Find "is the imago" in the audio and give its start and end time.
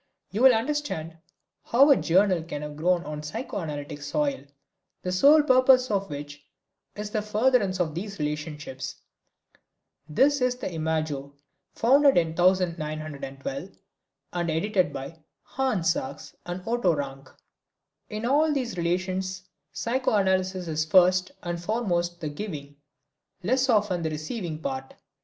10.41-11.35